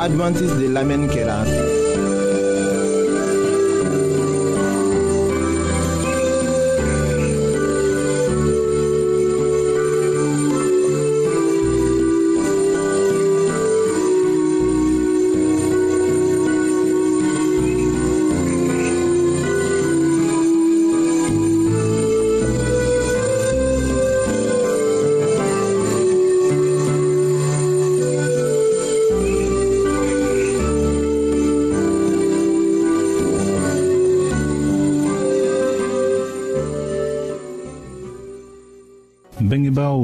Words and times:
Advances 0.00 0.56
de 0.60 0.68
la 0.68 0.84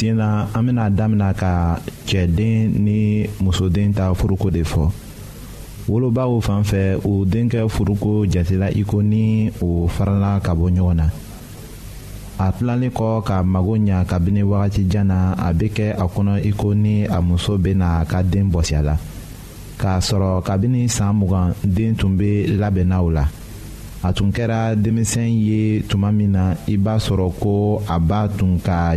sen 0.00 0.16
na 0.16 0.48
an 0.56 0.64
bena 0.64 0.88
damina 0.88 1.34
ka 1.36 1.76
cɛden 2.08 2.72
ni 2.78 3.28
musoden 3.40 3.92
ta 3.92 4.14
furuko 4.16 4.48
de 4.50 4.62
fɔ 4.64 4.88
wolobaw 5.88 6.40
fan 6.40 6.62
fɛ 6.64 6.96
u 7.04 7.24
denkɛ 7.26 7.68
furuko 7.68 8.24
jatela 8.32 8.70
i 8.72 8.82
ko 8.84 9.00
ni 9.02 9.50
o 9.60 9.88
farala 9.92 10.40
ka 10.40 10.52
bɔ 10.56 10.72
ɲɔgɔn 10.72 10.94
na 10.96 11.06
a 12.38 12.48
tilanlen 12.56 12.90
kɔ 12.90 13.22
ka 13.24 13.42
mago 13.42 13.76
ɲa 13.76 14.06
kabini 14.08 14.42
wagatijan 14.42 15.06
na 15.06 15.34
a 15.36 15.52
be 15.52 15.68
kɛ 15.68 15.92
a 15.92 16.04
kɔnɔ 16.08 16.40
i 16.48 16.52
ko 16.56 16.72
ni 16.74 17.04
a 17.04 17.20
muso 17.20 17.58
bena 17.58 18.00
a 18.00 18.04
ka 18.06 18.22
den 18.22 18.48
bɔsiya 18.50 18.82
la 18.82 18.96
k'a 19.76 20.00
sɔrɔ 20.00 20.42
kabini 20.44 20.88
saan 20.88 21.16
mugan 21.20 21.52
den 21.62 21.94
tun 21.94 22.16
be 22.16 22.46
labɛnna 22.48 22.98
la 23.12 23.28
a 24.02 24.12
tun 24.14 24.30
kɛra 24.32 24.74
denmisɛn 24.82 25.28
ye 25.28 25.82
tuma 25.82 26.08
min 26.14 26.32
na 26.32 26.54
i 26.66 26.76
b'a 26.78 26.96
sɔrɔ 26.96 27.32
ko 27.40 27.82
a 27.86 27.98
b'a 28.00 28.28
tun 28.38 28.58
ka 28.64 28.96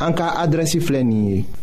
En 0.00 0.12
cas 0.12 0.32
adressi 0.36 0.78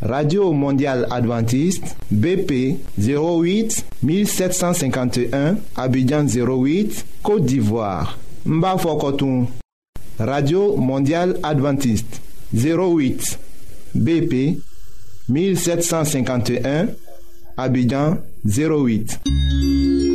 radio 0.01 0.51
mondiale 0.51 1.06
adventiste 1.10 1.96
bp 2.12 2.75
08 3.00 3.84
1751 4.04 5.56
abidjan 5.77 6.25
08 6.27 7.06
côte 7.24 7.46
d'ivoire 7.46 8.18
Mba 8.46 8.75
radio 10.20 10.75
mondiale 10.75 11.39
adventiste 11.44 12.22
08 12.54 13.39
bp 13.94 14.58
1751 15.30 16.88
abidjan 17.56 18.18
08 18.46 20.14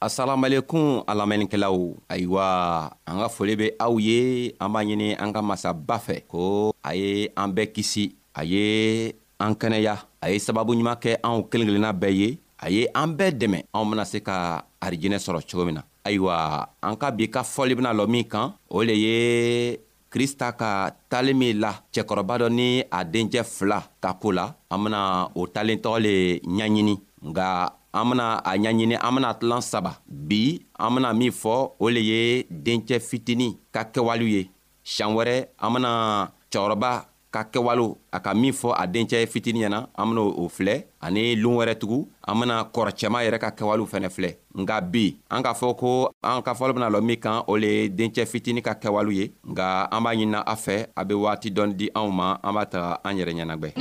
asalamalekun 0.00 1.02
a 1.06 1.12
lamɛnnikɛlaw 1.14 1.76
ayiwa 2.10 2.46
an 3.10 3.16
ka 3.18 3.28
foli 3.34 3.54
be 3.58 3.66
aw 3.78 3.94
ye 3.98 4.54
an 4.60 4.70
b'a 4.72 4.82
ɲini 4.86 5.14
an 5.18 5.30
ka 5.34 5.42
masaba 5.42 5.98
fɛ 5.98 6.16
ko 6.30 6.72
a 6.82 6.90
ye 6.94 7.28
an 7.36 7.50
bɛɛ 7.54 7.72
kisi 7.74 8.14
a 8.38 8.42
ye 8.44 8.66
an 9.40 9.54
kɛnɛya 9.54 9.94
a 10.22 10.26
ye 10.30 10.38
sababu 10.38 10.72
ɲuman 10.74 10.98
kɛ 11.02 11.18
anw 11.22 11.50
kelen 11.50 11.66
kelenna 11.68 11.92
bɛɛ 11.92 12.10
ye 12.14 12.30
a 12.66 12.70
ye 12.70 12.86
an 12.94 13.14
bɛɛ 13.18 13.30
dɛmɛ 13.40 13.58
anw 13.74 13.90
bena 13.90 14.04
se 14.06 14.20
ka 14.22 14.62
arijinɛ 14.80 15.18
sɔrɔ 15.18 15.42
cogo 15.50 15.64
min 15.66 15.74
na 15.82 15.82
ayiwa 16.06 16.66
an 16.82 16.94
ka 16.96 17.10
bi 17.10 17.26
ka 17.28 17.42
fɔli 17.42 17.74
bena 17.74 17.92
lɔ 17.92 18.06
min 18.08 18.24
kan 18.24 18.54
o 18.70 18.82
le 18.82 18.92
ye 18.94 19.78
krista 20.10 20.54
ka 20.56 20.94
talen 21.10 21.36
min 21.36 21.58
la 21.60 21.74
cɛkɔrɔba 21.92 22.40
dɔ 22.46 22.48
ni 22.50 22.82
a 22.90 23.02
dencɛ 23.04 23.42
fila 23.44 23.82
ka 24.00 24.14
koo 24.14 24.30
la 24.30 24.54
an 24.70 24.78
bena 24.84 25.26
o 25.34 25.42
talen 25.46 25.82
tɔgɔ 25.82 25.98
le 26.02 26.14
ɲaɲini 26.46 26.94
nga 27.30 27.72
an 28.00 28.08
bena 28.08 28.40
a 28.44 28.52
ɲaɲini 28.56 28.96
an 29.06 29.14
bena 29.14 29.32
tilan 29.38 29.60
saba 29.70 29.90
bi 30.08 30.40
an 30.84 30.90
bena 30.94 31.08
min 31.20 31.30
fɔ 31.32 31.54
o 31.78 31.88
le 31.90 32.00
ye 32.00 32.44
dencɛ 32.64 32.96
fitini 33.08 33.48
ka 33.74 33.82
kɛwaliw 33.94 34.28
ye 34.36 34.50
sian 34.84 35.10
wɛrɛ 35.16 35.36
an 35.58 35.72
bena 35.74 35.90
cɛgɔrɔba 36.52 36.90
ka 37.34 37.42
kɛwalo 37.52 37.96
a 38.12 38.18
ka 38.20 38.32
min 38.34 38.52
fɔ 38.60 38.72
a 38.82 38.86
dencɛ 38.94 39.26
fitini 39.32 39.60
ɲɛna 39.66 39.86
an 39.98 40.06
bena 40.08 40.20
o 40.42 40.48
filɛ 40.56 40.82
ani 41.00 41.34
loon 41.36 41.56
wɛrɛ 41.58 41.74
tugun 41.80 42.04
an 42.26 42.38
bena 42.40 42.56
kɔrɔcɛma 42.74 43.18
yɛrɛ 43.26 43.38
ka 43.42 43.50
kɛwalew 43.58 43.86
fɛnɛ 43.92 44.08
filɛ 44.16 44.32
nga 44.62 44.80
bi 44.80 45.04
an 45.30 45.42
k'a 45.42 45.54
fɔ 45.60 45.76
ko 45.78 46.10
an 46.22 46.42
ka 46.42 46.54
fɔlɔ 46.54 46.72
bena 46.74 46.88
lɔ 46.88 47.02
min 47.02 47.16
kan 47.16 47.42
o 47.46 47.56
le 47.56 47.66
ye 47.66 47.88
dencɛ 47.88 48.24
fitini 48.32 48.62
ka 48.62 48.74
kɛwalew 48.74 49.12
ye 49.14 49.32
nga 49.44 49.88
an 49.92 50.00
b'a 50.04 50.14
ɲinina 50.16 50.42
a 50.46 50.54
fɛ 50.54 50.86
a 50.96 51.04
be 51.04 51.14
waati 51.14 51.50
dɔɔni 51.52 51.74
di 51.76 51.90
anw 51.94 52.10
ma 52.10 52.36
an 52.42 52.54
b'a 52.54 52.66
taga 52.70 52.96
an 53.04 53.16
yɛrɛ 53.18 53.32
ɲɛnagwɛ 53.34 53.72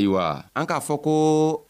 ayiwa 0.00 0.48
an 0.56 0.64
k'a 0.64 0.80
fɔ 0.80 0.96
ko 1.04 1.14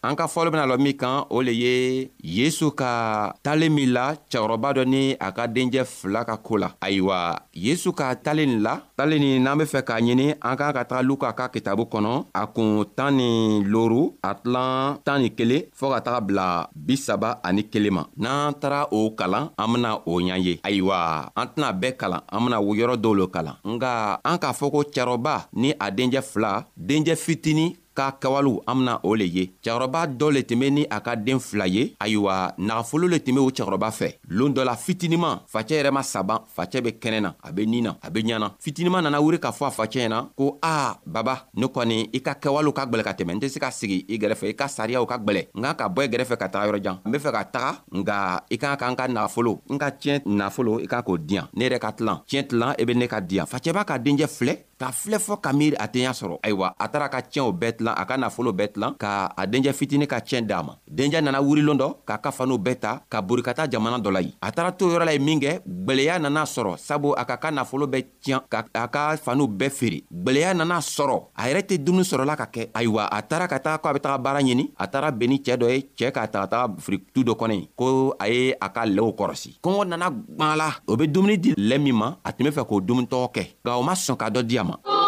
an 0.07 0.15
ka 0.15 0.31
fɔlɔ 0.31 0.49
bena 0.55 0.67
lɔ 0.71 0.77
min 0.79 0.95
kan 0.97 1.27
o 1.35 1.43
le 1.43 1.51
ye 1.51 1.75
yesu 2.23 2.71
ka 2.71 3.35
talen 3.43 3.75
min 3.75 3.91
la 3.97 4.15
cɛkɔrɔba 4.31 4.69
dɔ 4.77 4.83
ni 4.87 5.03
a 5.27 5.29
ka 5.35 5.47
denjɛ 5.51 5.83
fila 5.85 6.23
ka 6.25 6.37
koo 6.39 6.57
la 6.63 6.69
ayiwa 6.81 7.43
yesu 7.55 7.91
ka 7.93 8.15
talen 8.15 8.47
nin 8.51 8.61
la 8.63 8.75
talen 8.99 9.19
nin 9.19 9.43
n'an 9.43 9.59
be 9.59 9.65
fɛ 9.67 9.81
k'a 9.83 9.99
ɲini 10.01 10.27
an 10.41 10.55
k'an 10.59 10.73
ka 10.77 10.83
taga 10.87 11.03
luka 11.03 11.29
ka 11.39 11.49
kitabu 11.51 11.85
kɔnɔ 11.93 12.27
a 12.41 12.47
kun 12.47 12.85
tan 12.97 13.17
ni 13.19 13.63
loru 13.73 14.15
a 14.23 14.31
tilan 14.39 14.99
tan 15.07 15.19
ni 15.23 15.29
kelen 15.39 15.65
fɔɔ 15.79 15.91
ka 15.95 16.01
taga 16.07 16.21
bila 16.27 16.47
bisaba 16.87 17.41
ani 17.47 17.63
kelen 17.73 17.93
ma 17.99 18.03
n'an 18.23 18.55
taara 18.61 18.87
o 18.95 19.11
kalan 19.19 19.51
an 19.59 19.67
bena 19.73 19.91
o 20.07 20.21
ɲa 20.23 20.39
ye 20.39 20.55
ayiwa 20.63 21.31
an 21.37 21.47
tɛna 21.53 21.69
bɛɛ 21.81 21.97
kalan 22.01 22.23
an 22.31 22.41
bena 22.45 22.59
yɔrɔ 22.61 22.95
dɔw 23.03 23.15
lo 23.19 23.27
kalan 23.35 23.57
nga 23.75 24.21
an 24.25 24.39
k'a 24.43 24.53
fɔ 24.59 24.67
ko 24.75 24.81
cɛrɔba 24.95 25.35
ni 25.53 25.75
a 25.81 25.91
denjɛ 25.91 26.21
fila 26.23 26.53
denjɛ 26.79 27.15
fitini 27.17 27.77
ka 28.01 28.17
kɛwalew 28.23 28.57
an 28.67 28.75
bena 28.81 28.95
o 29.05 29.15
le 29.15 29.25
ye 29.27 29.45
cɛgɔrɔba 29.65 30.01
dɔ 30.19 30.31
le 30.33 30.43
tun 30.43 30.59
be 30.61 30.71
ni 30.71 30.85
a 30.91 31.01
ka 31.01 31.15
deen 31.17 31.39
fila 31.41 31.67
ye 31.69 31.93
ayiwa 32.01 32.55
nagafolo 32.59 33.09
le 33.11 33.19
tun 33.19 33.35
be 33.35 33.41
o 33.41 33.51
cɛgɔrɔba 33.51 33.91
fɛ 33.93 34.09
loon 34.31 34.53
dɔ 34.55 34.65
la 34.65 34.77
fitiniman 34.77 35.41
facɛ 35.53 35.75
yɛrɛ 35.79 35.91
ma 35.93 36.01
saban 36.03 36.39
facɛ 36.57 36.81
be 36.83 36.93
kɛnɛ 37.01 37.21
na 37.21 37.35
a 37.45 37.53
be 37.53 37.67
nin 37.67 37.85
na 37.85 37.93
a 38.03 38.11
be 38.11 38.23
ɲana 38.23 38.53
fitiniman 38.59 39.03
nana 39.03 39.21
wuri 39.21 39.39
k'a 39.39 39.53
fɔ 39.53 39.67
a 39.67 39.71
facɛ 39.71 40.01
ɲɛna 40.07 40.25
ko 40.37 40.59
a 40.63 40.97
baba 41.07 41.47
ne 41.55 41.67
kɔni 41.67 42.09
i 42.15 42.21
ka 42.23 42.35
kɛwalew 42.41 42.73
ka 42.73 42.87
gwɛlɛ 42.87 43.03
ka 43.05 43.13
tɛmɛ 43.13 43.33
n 43.37 43.41
tɛ 43.41 43.49
se 43.51 43.59
ka 43.61 43.71
sigi 43.71 44.05
i 44.09 44.19
gɛrɛfɛ 44.19 44.49
i 44.49 44.53
ka 44.55 44.67
sariyaw 44.69 45.05
ka 45.07 45.17
gwɛlɛ 45.19 45.47
n 45.55 45.63
kan 45.63 45.75
ka 45.77 45.89
bɔ 45.89 46.03
i 46.05 46.09
gɛrɛfɛ 46.09 46.37
ka 46.41 46.49
taga 46.49 46.67
yɔrɔjan 46.71 47.01
n 47.05 47.11
be 47.13 47.19
fɛ 47.19 47.33
ka 47.33 47.45
taga 47.45 47.81
nga 47.93 48.43
i 48.51 48.57
kan 48.57 48.77
k'an 48.77 48.97
ka 48.97 49.07
nagafolo 49.09 49.59
n 49.71 49.79
ka 49.79 49.91
tiɲɛ 49.91 50.23
nafolo 50.27 50.81
i 50.83 50.87
kan 50.87 51.03
k'o 51.03 51.19
diyan 51.19 51.49
ne 51.55 51.69
yɛrɛ 51.69 51.79
ka 51.81 51.91
tilan 51.93 52.19
tiɲɛ 52.27 52.49
tilan 52.49 52.73
i 52.79 52.83
e 52.83 52.85
be 52.85 52.95
ne 52.95 53.07
ka 53.07 53.21
diyan 53.21 53.47
facɛba 53.47 53.85
ka 53.85 53.99
denjɛ 53.99 54.27
filɛ 54.27 54.57
k'a 54.81 54.91
filɛ 54.93 55.19
fɔ 55.19 55.35
ka 55.45 55.53
miiri 55.53 55.77
a 55.77 55.87
tɛ 55.87 55.99
ɲa 56.09 56.13
sɔrɔ 56.19 56.35
ayiwa 56.43 56.73
a 56.79 56.89
taara 56.89 57.09
ka 57.13 57.21
tiɲɛw 57.21 57.53
bɛɛ 57.61 57.77
tilan 57.77 57.95
a 58.01 58.05
ka 58.09 58.17
nafolo 58.17 58.51
bɛɛ 58.53 58.69
tilan 58.73 58.93
ka 58.99 59.11
a 59.37 59.45
denjɛ 59.47 59.73
fitini 59.77 60.07
ka 60.09 60.21
tiɲɛ 60.21 60.41
d'a 60.47 60.63
ma 60.63 60.73
denjɛ 60.89 61.21
nana 61.21 61.43
wurilon 61.43 61.77
dɔ 61.77 61.89
k'a 62.09 62.17
ka 62.19 62.31
faniw 62.33 62.57
bɛɛ 62.57 62.75
ta 62.81 63.03
ka 63.11 63.21
bori 63.21 63.43
ka 63.43 63.53
taa 63.53 63.69
jamana 63.69 63.99
dɔ 64.01 64.11
la 64.11 64.21
yen 64.23 64.33
a 64.41 64.51
taara 64.51 64.73
to 64.73 64.87
yɔrɔ 64.89 65.05
la 65.05 65.13
ye 65.13 65.19
minkɛ 65.19 65.61
gwɛlɛya 65.69 66.19
nana 66.23 66.45
sɔrɔ 66.45 66.79
sabu 66.79 67.13
a 67.15 67.25
ka 67.27 67.37
ka 67.37 67.51
nafolo 67.51 67.85
bɛɛ 67.87 68.07
tiɲɛ 68.25 68.41
ka 68.49 68.65
a 68.75 68.89
ka 68.89 69.17
faniw 69.19 69.47
bɛɛ 69.47 69.71
feere 69.71 70.01
gwɛlɛya 70.11 70.57
nana 70.57 70.81
sɔrɔ 70.81 71.17
a 71.37 71.43
yɛrɛ 71.49 71.63
tɛ 71.69 71.85
dumuni 71.85 72.05
sɔrɔla 72.13 72.37
ka 72.39 72.47
kɛ 72.47 72.71
ayiwa 72.73 73.05
a 73.13 73.21
taara 73.23 73.47
ka 73.49 73.59
taa 73.59 73.77
ko 73.79 73.89
a 73.89 73.93
be 73.93 73.99
taga 74.01 74.17
baara 74.23 74.41
ɲini 74.41 74.71
a 74.79 74.87
taara 74.87 75.11
bɛn 75.13 75.29
ni 75.29 75.37
cɛɛ 75.45 75.57
dɔ 75.59 75.69
ye 75.77 75.85
cɛɛ 75.97 76.11
k'a 76.15 76.27
taga 76.33 76.47
taga 76.47 76.75
firitu 76.81 77.21
dɔ 77.23 77.37
kɔnɔ 77.37 77.53
ye 77.61 77.69
ko 77.77 78.15
a 78.19 78.27
ye 78.29 78.55
a 78.59 78.69
ka 78.71 78.85
lɛɛw 78.87 79.13
kɔrɔsi 79.15 79.61
kɔngɔ 79.63 79.87
nana 79.89 80.09
gwala 80.11 80.75
o 80.89 80.97
be 80.97 81.07
dumuni 81.07 81.37
di 81.39 81.53
lɛ 81.55 81.79
min 81.79 81.93
ma 81.95 82.17
a 82.25 82.33
tun 82.33 82.49
be 82.49 82.51
fɛ 82.57 82.65
k'o 82.67 82.81
dumunitɔgɔ 82.81 83.29
kɛ 83.35 83.47
nka 83.65 83.77
o 83.77 83.83
ma 83.83 83.93
sɔn 83.93 84.17
ka 84.17 84.29
dɔ 84.31 84.43
diya 84.47 84.65
ma 84.65 84.70
Oh. 84.85 85.00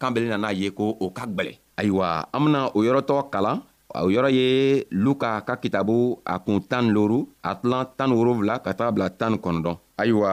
kan 0.00 0.12
bɛlen 0.14 0.30
nana 0.40 0.50
ye 0.60 0.68
ko 0.78 0.84
o 1.04 1.06
ka 1.16 1.24
gwɛlɛ 1.34 1.52
ayiwa 1.80 2.08
an 2.34 2.40
bena 2.44 2.60
o 2.76 2.78
yɔrɔtɔ 2.86 3.16
kalan 3.32 3.58
o 4.04 4.08
yɔrɔ 4.14 4.28
ye 4.38 4.46
luka 4.90 5.30
ka 5.46 5.54
kitabu 5.62 6.18
a 6.24 6.34
kun 6.44 6.60
tan 6.70 6.84
loru 6.94 7.18
a 7.48 7.50
tilan 7.60 7.84
tan 7.96 8.10
wolonfila 8.16 8.54
ka 8.64 8.70
taga 8.78 8.92
bila 8.94 9.06
tan 9.20 9.34
kɔnɔdɔn 9.44 9.76
ayiwa 10.00 10.30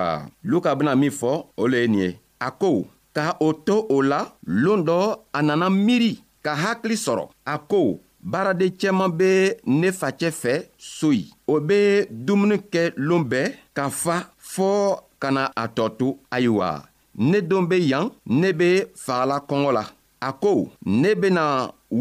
luka 0.51 0.69
bena 0.77 0.95
min 1.01 1.11
fɔ 1.19 1.31
o 1.61 1.63
le 1.71 1.77
ye 1.81 1.87
nin 1.87 1.99
ye 2.03 2.09
a 2.47 2.49
ko 2.51 2.69
ka 3.15 3.23
o 3.41 3.49
to 3.65 3.75
o 3.89 3.97
la 4.01 4.19
loon 4.45 4.81
dɔ 4.87 4.97
a 5.33 5.39
nana 5.41 5.67
miiri 5.69 6.13
ka 6.45 6.51
hakili 6.63 6.95
sɔrɔ 7.05 7.23
a 7.45 7.55
ko 7.71 7.99
baaraden 8.31 8.71
cɛman 8.79 9.11
be 9.19 9.31
ne 9.79 9.89
facɛ 9.99 10.29
fɛ 10.41 10.53
soyi 10.77 11.31
o 11.47 11.59
be 11.67 12.05
dumuni 12.25 12.57
kɛ 12.73 12.81
loon 13.07 13.23
bɛɛ 13.31 13.47
ka 13.73 13.89
fa 13.89 14.15
fɔɔ 14.39 14.99
ka 15.21 15.29
na 15.31 15.43
a 15.55 15.65
tɔ 15.75 15.85
to 15.99 16.07
ayiwa 16.35 16.69
ne 17.15 17.39
don 17.41 17.63
be 17.69 17.77
yan 17.85 18.09
ne 18.27 18.51
be 18.57 18.69
fagala 19.05 19.37
kɔngɔ 19.49 19.71
la 19.77 19.83
a 20.21 20.29
ko 20.43 20.53
ne 20.85 21.09
bena 21.21 21.43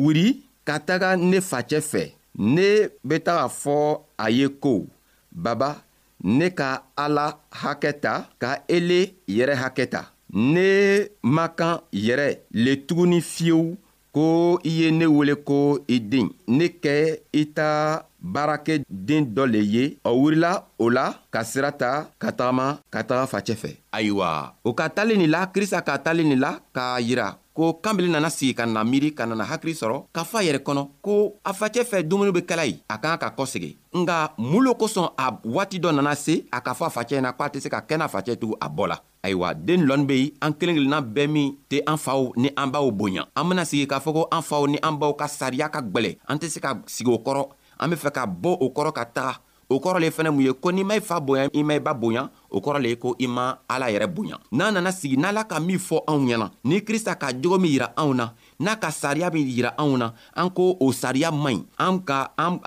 wuri 0.01 0.27
ka 0.67 0.75
taga 0.87 1.11
ne 1.31 1.39
facɛ 1.51 1.79
fɛ 1.91 2.03
ne 2.55 2.69
be 3.09 3.17
taga 3.27 3.47
fɔ 3.63 3.75
a 4.19 4.27
ye 4.39 4.47
ko 4.63 4.87
baba 5.33 5.71
ne 6.37 6.49
ka 6.59 6.71
ala 7.05 7.27
hakɛ 7.61 7.93
ta 8.03 8.15
ka 8.43 8.51
ele 8.69 9.01
yɛrɛ 9.37 9.55
hakɛ 9.63 9.87
ta 9.93 10.01
ne 10.33 11.09
ma 11.23 11.49
kan 11.49 11.79
yɛrɛ 12.07 12.29
le 12.65 12.73
tuguni 12.87 13.21
fiyewu 13.21 13.77
ko 14.13 14.59
i 14.65 14.71
ye 14.81 14.91
ne 14.91 15.07
wele 15.07 15.35
ko 15.45 15.79
i 15.89 15.99
den 16.01 16.29
ne 16.47 16.67
kɛ 16.83 17.19
i 17.33 17.45
ta 17.55 18.05
baarakɛden 18.23 19.27
dɔ 19.35 19.45
le 19.47 19.59
ye 19.65 19.97
o 20.05 20.13
wurila 20.21 20.65
o 20.79 20.89
la 20.91 21.05
ka 21.31 21.43
sira 21.45 21.73
ta 21.73 22.09
ka 22.19 22.31
tagama 22.33 22.79
ka 22.91 23.03
taga 23.03 23.27
facɛ 23.27 23.55
fɛ 23.55 23.71
ayiwa 23.93 24.55
o 24.65 24.73
ka 24.75 24.89
talen 24.89 25.19
nin 25.19 25.31
la 25.31 25.47
krista 25.47 25.83
ka 25.83 25.99
talen 25.99 26.29
nin 26.29 26.41
la 26.41 26.61
k'a 26.75 27.01
yira 27.01 27.39
ko 27.55 27.75
kanbili 27.83 28.09
nana 28.09 28.31
sigi 28.31 28.55
ka 28.55 28.65
na 28.67 28.85
miiri 28.85 29.11
ka 29.15 29.27
nana 29.27 29.45
hakili 29.45 29.73
sɔrɔ 29.75 30.07
k'a 30.15 30.23
fɔ 30.25 30.37
a 30.39 30.43
yɛrɛ 30.47 30.61
kɔnɔ 30.63 30.89
ko 31.03 31.35
a 31.45 31.53
facɛ 31.53 31.83
fɛ 31.91 32.03
dumuni 32.09 32.33
be 32.33 32.41
kɛla 32.43 32.65
ye 32.67 32.81
a 32.89 32.99
kan 32.99 33.19
ka 33.19 33.31
kɔsegi 33.37 33.77
nga 33.95 34.33
mun 34.39 34.65
lo 34.65 34.73
kosɔn 34.75 35.09
a 35.19 35.35
waati 35.45 35.79
dɔ 35.81 35.93
nana 35.95 36.15
se 36.15 36.45
a 36.53 36.61
k'a 36.61 36.75
fɔ 36.75 36.87
a 36.87 36.91
facɛ 36.97 37.19
ɲɛna 37.19 37.37
ko 37.37 37.43
a 37.45 37.49
tɛ 37.51 37.61
se 37.61 37.69
ka 37.69 37.81
kɛ 37.81 37.97
n'a 37.99 38.07
facɛ 38.09 38.37
tugun 38.37 38.57
a 38.61 38.69
bɔ 38.71 38.89
la 38.89 38.97
ayiwa 39.25 39.55
den 39.55 39.85
lɔnni 39.85 40.07
be 40.07 40.15
yen 40.17 40.31
an 40.43 40.53
kelen 40.55 40.77
kelenna 40.77 41.01
bɛɛ 41.03 41.27
min 41.29 41.57
tɛ 41.71 41.83
an 41.87 41.99
faw 41.99 42.31
ni 42.37 42.51
an 42.57 42.71
baw 42.71 42.89
bonya 42.91 43.27
an 43.37 43.45
bena 43.49 43.63
sigi 43.65 43.87
k'a 43.87 43.99
fɔ 43.99 44.13
ko 44.13 44.29
an 44.31 44.43
faw 44.43 44.65
ni 44.67 44.79
an 44.83 44.97
baw 44.97 45.13
ka 45.15 45.25
sariya 45.27 45.69
ka 45.73 45.81
gwɛlɛ 45.83 46.17
an 46.29 46.39
tɛ 46.39 46.49
se 46.49 46.61
ka 46.61 46.79
sigi 46.87 47.11
o 47.11 47.19
kɔrɔ 47.19 47.45
an 47.81 47.89
be 47.93 47.97
fɛ 47.97 48.11
ka 48.13 48.25
bɔ 48.27 48.53
o 48.61 48.69
kɔrɔ 48.73 48.93
ka 48.93 49.05
taga 49.05 49.39
o 49.73 49.79
kɔrɔ 49.81 50.01
le 50.01 50.11
fɛnɛ 50.11 50.31
mun 50.35 50.45
ye 50.45 50.53
ko 50.53 50.71
n'i 50.73 50.85
ma 50.85 50.95
i 50.97 51.01
fa 51.01 51.21
bonya 51.21 51.49
i 51.55 51.63
ma 51.63 51.75
i 51.75 51.79
ba 51.81 51.95
bonya 51.95 52.29
o 52.51 52.61
kɔrɔ 52.61 52.79
le 52.83 52.89
ye 52.89 52.97
ko 52.97 53.15
i 53.19 53.27
ma 53.27 53.57
ala 53.69 53.89
yɛrɛ 53.91 54.07
bonya 54.13 54.37
n'an 54.53 54.75
nana 54.75 54.93
sigi 54.93 55.17
n'ala 55.17 55.45
ka 55.49 55.61
min 55.61 55.79
fɔ 55.79 56.03
anw 56.07 56.29
ɲɛna 56.29 56.51
ni 56.65 56.81
krista 56.83 57.15
ka 57.17 57.33
jogo 57.33 57.57
min 57.59 57.73
yira 57.73 57.89
anw 57.97 58.13
na 58.15 58.29
n'a 58.63 58.77
ka 58.79 58.91
sariya 58.95 59.27
min 59.35 59.45
yira 59.51 59.75
anw 59.77 59.97
na 59.99 60.13
an 60.39 60.47
ko 60.55 60.77
o 60.79 60.93
sariya 60.95 61.33
man 61.35 61.67
ɲi 61.67 61.67
an 61.83 61.99
ka 62.07 62.31
an 62.39 62.61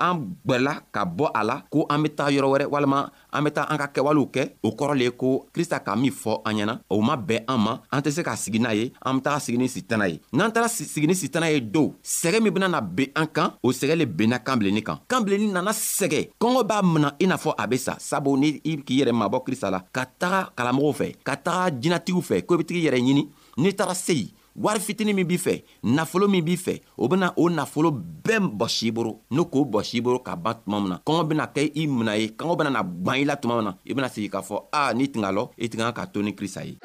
gwɛla 0.44 0.76
ka 0.92 1.04
bɔ 1.08 1.30
a 1.34 1.42
la 1.42 1.56
ko 1.72 1.86
an 1.88 2.02
be 2.04 2.08
taa 2.12 2.28
yɔrɔ 2.30 2.48
wɛrɛ 2.52 2.66
walima 2.68 3.08
an 3.32 3.42
be 3.44 3.50
taa 3.50 3.64
an 3.72 3.78
ka 3.80 3.88
kɛwalew 3.96 4.28
kɛ 4.30 4.42
o 4.62 4.70
kɔrɔ 4.76 4.94
le 5.00 5.04
ye 5.04 5.10
ko 5.16 5.48
krista 5.52 5.80
ka 5.80 5.96
min 5.96 6.12
fɔ 6.12 6.42
an 6.44 6.54
ɲɛna 6.60 6.74
o 6.92 7.00
ma 7.00 7.16
bɛn 7.16 7.44
an 7.48 7.58
ma 7.64 7.74
an 7.90 8.00
tɛ 8.04 8.10
se 8.12 8.22
ka 8.22 8.36
sigi 8.36 8.60
n'a 8.60 8.74
ye 8.76 8.92
an 9.02 9.16
be 9.16 9.22
taga 9.24 9.40
sigi 9.40 9.56
ni 9.58 9.66
sitana 9.68 10.06
ye 10.12 10.20
n'an 10.32 10.52
taara 10.52 10.68
sigi 10.68 11.06
ni 11.06 11.14
sitana 11.14 11.48
ye 11.50 11.60
dow 11.60 11.88
sɛgɛ 12.04 12.42
min 12.42 12.52
benana 12.52 12.80
ben 12.84 13.06
an 13.16 13.26
kan 13.26 13.52
o 13.64 13.72
sɛgɛ 13.72 13.96
le 13.96 14.04
benna 14.06 14.38
kan 14.44 14.56
bilennin 14.58 14.84
kan 14.84 14.98
kan 15.08 15.24
bilennin 15.24 15.52
nana 15.52 15.70
sɛgɛ 15.72 16.36
kɔngɔ 16.38 16.62
b'a 16.68 16.82
mina 16.82 17.16
i 17.20 17.24
n'a 17.26 17.36
fɔ 17.36 17.54
a 17.58 17.66
be 17.66 17.76
sa 17.78 17.96
sabu 17.98 18.36
ni 18.36 18.60
i 18.64 18.76
k'i 18.84 19.00
yɛrɛ 19.00 19.12
mabɔ 19.16 19.40
krista 19.46 19.70
la 19.72 19.80
ka 19.92 20.04
taga 20.20 20.52
kalamɔgɔw 20.56 20.92
fɛ 21.00 21.08
ka 21.24 21.36
taga 21.36 21.72
jinatigiw 21.80 22.20
fɛ 22.20 22.44
ko 22.46 22.54
i 22.54 22.58
be 22.60 22.64
tigi 22.64 22.84
yɛrɛ 22.86 23.00
ɲini 23.00 23.24
n'i 23.56 23.72
taara 23.72 23.94
se 23.94 24.12
yen 24.12 24.30
wari 24.56 24.80
fitini 24.80 25.12
min 25.14 25.26
b'i 25.28 25.36
fɛ 25.38 25.62
nafolo 25.82 26.28
min 26.28 26.42
b'i 26.44 26.56
fɛ 26.56 26.80
o 26.98 27.08
bena 27.08 27.28
o 27.36 27.44
nafolo 27.50 27.90
bɛɛ 27.92 28.38
bɔsi 28.58 28.86
i 28.88 28.90
boro 28.92 29.12
n'o 29.30 29.44
k'o 29.52 29.60
bɔsi 29.72 29.98
i 29.98 30.00
boro 30.00 30.18
ka 30.18 30.36
ban 30.36 30.54
tuma 30.64 30.80
min 30.80 30.88
na 30.88 30.96
kɔngɔ 31.06 31.28
bena 31.28 31.46
kɛ 31.54 31.62
i 31.80 31.86
mina 31.86 32.16
ye 32.16 32.26
kɔngɔ 32.28 32.56
bena 32.58 32.70
na 32.70 32.82
gwan 32.82 33.16
i 33.20 33.24
la 33.24 33.36
tuma 33.36 33.56
min 33.56 33.64
na 33.66 33.76
i 33.86 33.94
bena 33.94 34.08
sigi 34.08 34.28
k'a 34.28 34.40
fɔ 34.48 34.62
a 34.72 34.94
n'i 34.94 35.06
tinga 35.12 35.30
lɔ 35.32 35.50
i 35.58 35.68
tin 35.68 35.80
ka 35.80 35.92
ka 35.92 36.04
to 36.06 36.22
ni 36.22 36.32
krista 36.34 36.64
ye 36.64 36.76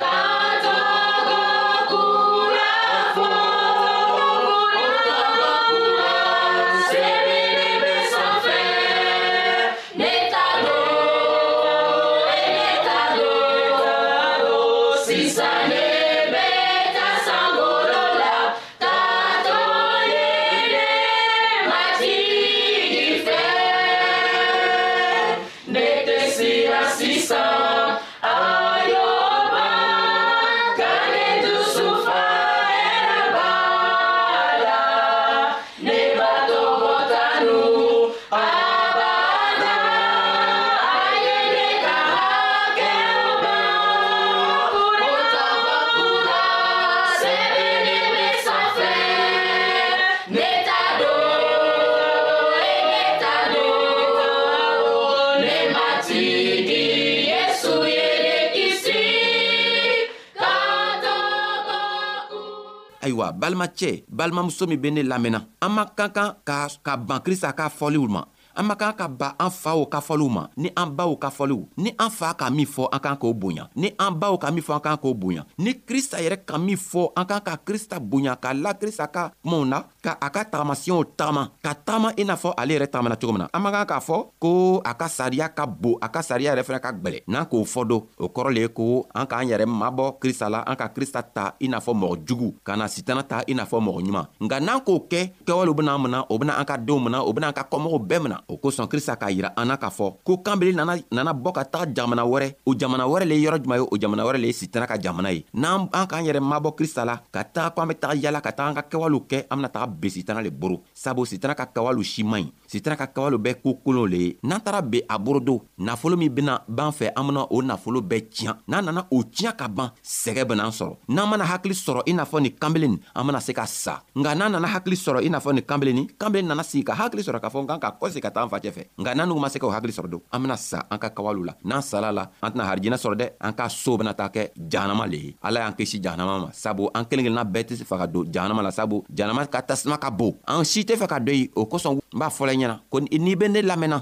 la 63.31 63.31
balimacɛ 63.33 64.03
balimamuso 64.09 64.67
min 64.67 64.79
be 64.79 64.91
ne 64.91 65.01
lamɛnna 65.03 65.39
an 65.61 65.69
man 65.73 65.87
kan 65.95 66.09
kan 66.11 66.31
ka, 66.43 66.67
ka 66.83 66.97
ban 66.97 67.19
krista 67.21 67.53
ka 67.53 67.69
fɔliw 67.69 68.07
ma 68.09 68.23
an 68.55 68.63
man 68.67 68.75
kan 68.77 68.93
ka 68.97 69.07
ban 69.07 69.33
an 69.39 69.49
faw 69.49 69.85
ka 69.87 69.99
fɔliw 70.01 70.27
ma 70.29 70.49
ni 70.57 70.69
an 70.75 70.89
baw 70.91 71.15
ka 71.15 71.29
fɔliw 71.29 71.63
ni 71.77 71.91
an 71.97 72.09
fa 72.11 72.33
ka 72.35 72.49
min 72.49 72.65
fɔ 72.67 72.87
an 72.91 72.99
kan 72.99 73.15
k'o 73.15 73.33
bonya 73.33 73.69
ni 73.75 73.91
an 73.97 74.11
baw 74.13 74.37
ka 74.37 74.51
min 74.51 74.63
fɔ 74.63 74.73
an 74.75 74.81
kan 74.81 74.97
k'o 74.97 75.13
bonya 75.15 75.45
ni 75.57 75.71
krista 75.87 76.17
yɛrɛ 76.21 76.37
ka 76.45 76.57
min 76.57 76.77
fɔ 76.77 77.11
an 77.15 77.25
kan 77.25 77.41
ka 77.47 77.55
krista 77.65 77.99
bonya 77.99 78.35
k'a 78.35 78.53
la 78.53 78.73
krista 78.73 79.07
ka 79.07 79.31
kumaw 79.43 79.63
na 79.65 79.79
ka 80.01 80.17
a 80.17 80.27
ka 80.33 80.41
tagamasiyɛnw 80.49 81.13
tagama 81.13 81.43
ka 81.61 81.77
tagama 81.77 82.09
i 82.17 82.25
n'a 82.25 82.33
fɔ 82.35 82.57
ale 82.57 82.73
yɛrɛ 82.73 82.87
tagamana 82.89 83.15
cogo 83.21 83.33
min 83.37 83.41
na 83.45 83.53
an 83.53 83.61
man 83.61 83.71
kan 83.73 83.85
k'a 83.85 83.99
fɔ 84.01 84.17
ko 84.41 84.81
a 84.81 84.93
ka 84.97 85.05
sariya 85.05 85.47
ka 85.53 85.65
bon 85.69 85.95
a 86.01 86.09
ka 86.09 86.25
sariya 86.25 86.57
yɛrɛ 86.57 86.63
fɛnɛ 86.65 86.79
ka 86.81 86.91
gwɛlɛ 86.91 87.19
n'an 87.29 87.45
k'o 87.45 87.61
fɔ 87.63 87.81
don 87.85 88.01
o 88.17 88.25
kɔrɔ 88.33 88.49
le 88.49 88.61
ye 88.65 88.69
ko 88.73 89.05
an 89.13 89.29
k'an 89.29 89.45
yɛrɛ 89.45 89.65
mabɔ 89.69 90.17
krista 90.17 90.49
la 90.49 90.63
an 90.65 90.75
ka 90.75 90.87
krista 90.89 91.21
ta 91.21 91.53
i 91.61 91.67
n'a 91.69 91.77
fɔ 91.77 91.93
mɔgɔ 91.93 92.15
jugu 92.25 92.49
ka 92.65 92.75
na 92.75 92.85
sitana 92.87 93.21
ta 93.21 93.43
i 93.47 93.53
n'a 93.53 93.63
fɔ 93.65 93.77
mɔgɔ 93.77 94.01
ɲuman 94.09 94.25
nka 94.41 94.59
n'an 94.59 94.81
k'o 94.81 95.05
kɛ 95.07 95.31
kɛwalew 95.45 95.75
bena 95.77 95.93
an 95.93 96.01
mina 96.01 96.25
o 96.29 96.37
bena 96.37 96.53
an 96.57 96.65
ka 96.65 96.75
denw 96.77 96.99
mina 96.99 97.21
o 97.23 97.33
bena 97.33 97.47
an 97.47 97.53
ka 97.53 97.63
kɔmɔgɔw 97.71 97.99
bɛɛ 98.09 98.21
mina 98.23 98.41
o 98.49 98.57
kosɔn 98.57 98.89
krista 98.89 99.13
k'a 99.21 99.29
yira 99.37 99.53
an 99.57 99.67
na 99.67 99.77
k'a 99.77 99.89
fɔ 99.97 100.17
ko 100.25 100.37
kanbeli 100.41 100.73
nana 100.73 100.97
nana 101.11 101.31
bɔ 101.33 101.53
ka 101.53 101.63
taga 101.63 101.93
jamana 101.93 102.25
wɛrɛ 102.25 102.55
o 102.65 102.73
jamana 102.73 103.05
wɛrɛ 103.05 103.25
le 103.29 103.35
ye 103.37 103.45
yɔrɔ 103.47 103.59
juman 103.61 103.77
ye 103.81 103.85
o 103.91 103.97
jamana 104.01 104.23
wɛrɛ 104.25 104.41
le 104.41 104.47
ye 104.49 104.53
sitana 104.53 104.87
ka 104.87 104.95
jamana 104.97 105.29
ye 105.35 105.45
n'an 105.53 105.87
an 105.93 106.07
k'an 106.09 106.25
yɛrɛ 106.25 106.41
mabɔ 106.41 106.73
krista 106.75 107.05
la 107.05 107.19
ka 107.31 107.43
taga 107.43 107.69
ko 107.75 107.81
an 107.83 107.87
be 107.89 107.93
taga 107.93 108.15
yala 108.25 108.41
ka 108.41 108.49
taga 108.51 108.69
an 108.69 108.75
ka 108.81 108.83
kɛwalew 108.89 109.27
kɛ 109.29 109.45
an 109.51 109.57
bena 109.61 109.69
taga 109.69 109.90
be 109.91 110.07
sitana 110.09 110.41
le 110.41 110.49
boro 110.49 110.81
sabu 110.95 111.25
sitana 111.27 111.53
ka 111.53 111.67
kawa 111.67 111.91
lo 111.91 112.01
si 112.03 112.23
man 112.23 112.41
ɲi 112.47 112.51
sitana 112.79 112.95
ka 112.95 113.07
kawa 113.07 113.29
lo 113.35 113.37
bɛɛ 113.37 113.59
kokolon 113.61 114.07
le 114.09 114.17
ye 114.17 114.37
n'an 114.43 114.59
taara 114.63 114.81
ben 114.81 115.01
a 115.07 115.19
boro 115.19 115.39
don 115.39 115.59
nafolo 115.77 116.15
min 116.17 116.29
bena 116.31 116.63
b'an 116.67 116.91
fɛ 116.91 117.11
an 117.15 117.23
bena 117.27 117.45
o 117.49 117.61
nafolo 117.61 118.01
bɛɛ 118.01 118.29
tiɲa 118.31 118.57
n'an 118.67 118.85
nana 118.85 119.07
o 119.11 119.23
tiɲa 119.23 119.51
ka 119.55 119.67
ban 119.67 119.91
sɛgɛ 120.03 120.45
benaan 120.47 120.71
sɔrɔ 120.71 120.95
n'an 121.09 121.29
mana 121.29 121.43
hakili 121.45 121.75
sɔrɔ 121.75 122.01
i 122.07 122.13
n'a 122.13 122.23
fɔ 122.25 122.41
nin 122.41 122.51
kanbeleni 122.55 122.99
an 123.15 123.23
bena 123.27 123.39
se 123.41 123.53
ka 123.53 123.65
sa 123.67 123.99
nka 124.15 124.35
n'an 124.35 124.51
nana 124.51 124.67
hakili 124.67 124.95
sɔrɔ 124.95 125.23
i 125.25 125.29
n'a 125.29 125.39
fɔ 125.39 125.53
nin 125.53 125.61
kanbeleni 125.63 126.07
kanbeleni 126.17 126.47
nana 126.47 126.63
sigi 126.63 126.83
ka 126.83 126.93
hakili 126.95 127.21
sɔrɔ 127.21 127.39
k'a 127.41 127.49
fɔ 127.51 127.61
n 127.63 127.67
kan 127.67 127.79
ka 127.79 127.91
kɔse 127.99 128.19
ka 128.21 128.29
taa 128.31 128.43
an 128.43 128.49
facɛ 128.49 128.71
fɛ 128.71 128.85
nka 128.97 129.15
n'an 129.15 129.27
nugu 129.29 129.39
ma 129.41 129.47
se 129.49 129.59
ka 129.59 129.67
o 129.67 129.71
hakili 129.71 129.91
sɔrɔ 129.93 130.09
don 130.09 130.21
an 130.31 130.39
bena 130.41 130.57
sa 130.57 130.81
an 130.89 130.97
ka 130.99 131.09
kawalo 131.09 131.43
la 131.45 131.53
n'an 131.65 131.81
sala 131.81 132.11
la 132.11 132.27
an 132.41 132.49
tɛna 132.49 132.63
harijinɛ 132.69 132.97
sɔrɔ 132.97 133.15
dɛ 133.19 133.27
an 133.41 133.53
ka 133.53 133.67
soo 133.69 133.97
bena 133.97 134.13
ta 134.13 134.29
kɛ 134.29 134.47
jahanama 134.55 135.05
le 135.09 135.17
ye 135.17 135.35
ala 135.43 135.59
y'an 135.59 135.73
kisi 135.73 135.99
jahanama 135.99 136.41
ma 136.47 136.49
sabu 136.53 136.89
an 136.95 137.03
kelen 137.05 137.25
kelenna 137.25 137.43
bɛɛ 137.43 137.63
tɛ 137.73 137.75
se 137.75 137.83
fa 137.83 137.97
ka 137.97 138.05
don 138.07 138.25
jahanama 138.25 138.61
la 138.63 138.69
sabu 138.71 139.03
jahanama 139.13 139.47
ka 139.49 139.61
ta 139.61 139.75
nasina 139.85 139.97
ka 139.97 140.11
bon 140.13 140.37
an 140.45 140.61
si 140.65 140.85
tɛ 140.85 140.93
fɛ 141.01 141.07
ka 141.11 141.17
dɔ 141.25 141.31
ye 141.33 141.49
o 141.57 141.65
kosɔn 141.65 141.95
n 142.13 142.19
b'a 142.19 142.29
fɔla 142.29 142.53
ɲɛna 142.53 142.75
ko 142.89 142.97
n'i 143.01 143.35
be 143.39 143.47
ne 143.49 143.61
lamɛnna 143.61 143.99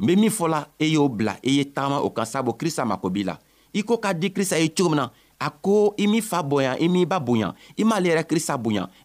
n 0.00 0.06
be 0.06 0.16
min 0.16 0.30
fɔla 0.30 0.66
e 0.78 0.86
y'o 0.96 1.08
bila 1.08 1.32
i 1.42 1.48
e 1.48 1.50
ye 1.58 1.64
tagama 1.64 2.00
o 2.00 2.10
kan 2.10 2.24
sabu 2.26 2.52
krista 2.54 2.84
mako 2.86 3.10
b'i 3.10 3.24
la 3.24 3.36
i 3.74 3.82
ko 3.84 3.98
ka 3.98 4.12
di 4.14 4.30
krista 4.30 4.56
e 4.58 4.62
ye 4.62 4.68
cogo 4.70 4.90
min 4.90 4.96
na 4.96 5.10
ako 5.40 5.58
ko 5.60 5.76
i 6.00 6.04
imi 6.08 6.20
fa 6.24 6.42
bonya 6.42 6.76
i 6.80 6.88
m'i 6.88 7.06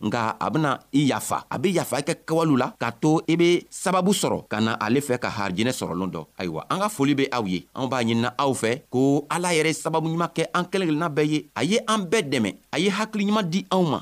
nga 0.04 0.22
abna 0.40 0.80
iyafa 0.92 1.44
abi 1.50 1.70
yafa 1.76 1.96
a 1.98 2.02
be 2.02 2.16
kato 2.24 2.24
i 2.24 2.24
kɛ 2.26 2.26
kana 2.28 2.56
la 2.58 2.74
k'a 2.80 2.92
to 2.92 3.22
i 3.28 3.36
be 3.36 3.68
sababu 3.70 4.12
sɔrɔ 4.12 4.48
ka 4.50 4.60
na 4.60 4.74
ale 4.80 5.00
fɛ 5.00 5.18
ka 5.20 5.30
sɔrɔlon 5.32 6.12
foli 6.96 7.16
be 7.16 7.26
aw 7.32 7.44
b'a 7.88 8.70
ko 8.90 9.26
ala 9.30 9.54
yere 9.54 9.72
sababu 9.74 10.08
ɲuman 10.10 10.30
kɛ 10.36 10.46
an 10.54 10.66
kelen 10.66 10.88
kelenna 10.90 11.10
bɛɛ 11.10 11.28
ye 11.28 11.42
a 11.56 11.64
ye 11.64 11.80
an 11.88 12.04
bɛɛ 12.04 13.50
di 13.50 13.64
anw 13.72 13.84
ma 13.90 14.00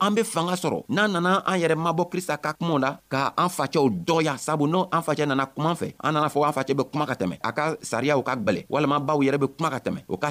ambe 0.00 0.22
fanga 0.24 0.56
soro 0.56 0.84
n'a 0.88 1.08
nana 1.08 1.42
an 1.46 1.58
yɛrɛ 1.58 1.74
krisa 2.10 2.36
krista 2.36 2.36
ka 2.42 2.52
kumaw 2.54 2.78
la 2.78 2.98
ka 3.08 3.32
an 3.38 3.48
facɛw 3.48 4.06
sabu 4.38 4.64
anana 4.66 4.88
an 4.92 5.02
facɛ 5.02 5.26
nana 5.26 5.46
kuma 5.46 5.74
fɛ 5.74 5.94
an 6.02 6.12
nana 6.14 6.28
fɔ 6.28 6.46
an 6.46 6.52
facɛ 6.54 6.74
be 6.76 6.84
kuma 6.84 7.06
ka 7.06 7.14
tɛmɛ 7.14 7.38
a 7.42 7.52
ka 7.52 7.74
sariyaw 7.82 8.22
ka 8.22 8.36
gwɛlɛ 8.36 8.66
walama 8.68 9.00
baw 9.00 9.18
be 9.18 9.48
ka 9.56 9.74
o 10.08 10.16
ka 10.16 10.28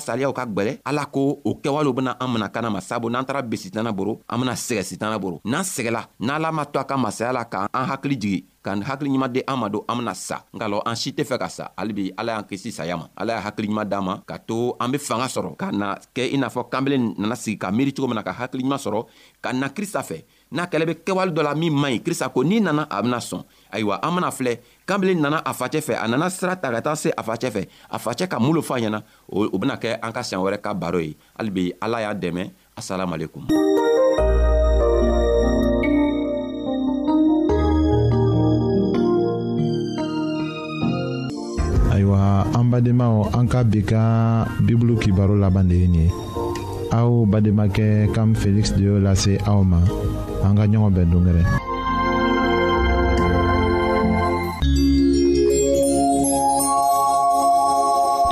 ko 1.20 1.42
o 1.44 1.52
kɛwalew 1.64 1.92
bena 1.94 2.14
an 2.24 2.28
mina 2.32 2.48
kana 2.50 2.70
ma 2.72 2.80
sabu 2.82 3.10
n'an 3.10 3.26
taara 3.28 3.42
be 3.50 3.58
sitana 3.64 3.92
boro 3.98 4.14
an 4.32 4.40
bena 4.40 4.54
sɛgɛ 4.54 4.84
sitana 4.90 5.20
boro 5.20 5.38
n'an 5.52 5.64
sɛgɛla 5.74 6.02
n'ala 6.20 6.50
ma 6.58 6.64
to 6.72 6.80
a 6.80 6.84
ka 6.90 6.96
masaya 6.98 7.34
la 7.34 7.44
k'an 7.52 7.86
hakili 7.92 8.16
jigi 8.22 8.46
ka 8.64 8.72
hakili 8.90 9.10
ɲuman 9.12 9.32
di 9.34 9.42
an 9.52 9.58
ma 9.60 9.68
don 9.70 9.84
an 9.90 9.98
bena 10.00 10.14
sa 10.16 10.36
nka 10.56 10.66
lɔ 10.72 10.80
an 10.90 10.96
si 10.96 11.10
tɛ 11.12 11.24
fɛ 11.30 11.36
ka 11.44 11.48
sa 11.50 11.66
halibi 11.78 12.06
ala 12.20 12.32
y'an 12.36 12.46
kisi 12.50 12.72
saya 12.72 12.96
ma 12.98 13.06
ala 13.18 13.34
y'a 13.34 13.42
hakili 13.48 13.68
ɲuman 13.68 13.86
d'an 13.92 14.04
ma 14.04 14.14
ka 14.30 14.38
to 14.38 14.76
an 14.80 14.92
be 14.92 14.98
fanga 14.98 15.26
sɔrɔ 15.36 15.56
ka 15.58 15.72
na 15.72 15.96
kɛ 16.16 16.32
i 16.34 16.38
n'a 16.38 16.48
fɔ 16.48 16.62
kanbele 16.72 16.98
nana 17.18 17.36
sigi 17.36 17.58
ka 17.58 17.72
miiri 17.72 17.92
cogo 17.94 18.08
min 18.08 18.16
na 18.16 18.24
ka 18.24 18.34
hakili 18.34 18.64
ɲuman 18.64 18.80
sɔrɔ 18.86 19.06
ka 19.44 19.52
na 19.54 19.68
krista 19.70 20.02
fɛ 20.10 20.24
n'a 20.52 20.68
kɛlɛ 20.72 20.86
be 20.88 20.94
kɛwale 21.06 21.32
dɔ 21.36 21.42
la 21.44 21.54
min 21.56 21.74
man 21.74 21.92
ɲi 21.94 22.02
krista 22.08 22.30
ko 22.34 22.42
n'i 22.44 22.60
nana 22.62 22.88
a 22.90 23.02
bena 23.04 23.18
sɔn 23.20 23.44
ayiwa 23.74 24.00
an 24.04 24.16
bena 24.16 24.32
filɛ 24.40 24.58
kabini 24.90 25.22
nana 25.22 25.38
a 25.46 25.54
facɛ 25.54 25.78
fɛ 25.86 25.94
a 26.02 26.06
nana 26.10 26.34
sira 26.34 26.56
ta 26.58 26.72
ka 26.74 26.82
taa 26.82 26.96
se 26.98 27.10
a 27.14 27.22
facɛ 27.22 27.50
fɛ 27.56 27.62
a 27.96 27.98
facɛ 28.02 28.26
ka 28.26 28.40
mun 28.42 28.56
lo 28.58 28.62
fɔ 28.66 28.74
a 28.74 28.80
ɲɛna 28.82 29.00
o 29.30 29.58
bena 29.62 29.78
kɛ 29.78 30.00
an 30.02 30.10
ka 30.12 30.24
siɲan 30.26 30.42
wɛrɛ 30.42 30.58
ka 30.66 30.74
baro 30.74 30.98
ye 30.98 31.14
hali 31.38 31.52
bi 31.54 31.64
ala 31.80 32.02
y'a 32.02 32.14
dɛmɛ 32.18 32.44
asalamualekum 32.76 33.46
ayiwa 41.94 42.50
an 42.58 42.66
badenmaw 42.74 43.30
an 43.38 43.46
ka 43.46 43.62
bi 43.64 43.86
ka 43.86 44.02
bibulu 44.66 44.98
kibaro 44.98 45.38
laban 45.38 45.70
de 45.70 45.76
ye 45.76 45.88
nin 45.88 46.10
ye 46.10 46.12
aw 46.98 47.30
bademakɛ 47.30 48.10
kam 48.18 48.34
feliksi 48.34 48.74
de 48.78 48.84
y'o 48.90 48.98
lase 48.98 49.38
aw 49.46 49.62
ma 49.62 49.86
an 50.42 50.58
ka 50.58 50.66
ɲɔgɔn 50.66 50.94
bɛn 50.98 51.12
dongɛrɛ 51.14 51.69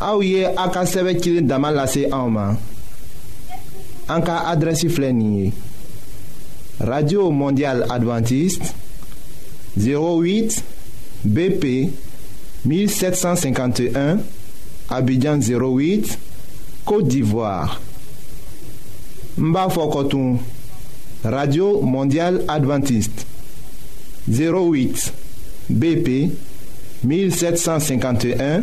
A 0.00 0.14
ouye 0.16 0.44
ak 0.46 0.76
a 0.76 0.86
seve 0.86 1.14
kilin 1.20 1.46
damal 1.46 1.74
la 1.74 1.86
se 1.86 2.04
a 2.10 2.16
ouman... 2.24 2.58
An 4.08 4.22
ka 4.22 4.48
adresi 4.50 4.88
flenye... 4.88 5.52
Radio 6.80 7.30
Mondial 7.30 7.84
Adventiste... 7.90 8.64
08 9.76 10.62
BP 11.24 11.92
1751... 12.66 14.18
Abidjan 14.90 15.38
08... 15.38 16.18
Kote 16.84 17.06
d'Ivoire... 17.08 17.80
Mba 19.38 19.68
Fokotoun... 19.70 20.40
Radio 21.22 21.80
Mondial 21.82 22.42
Adventiste... 22.48 23.24
08 24.28 25.12
BP 25.70 26.32
1751... 27.04 28.62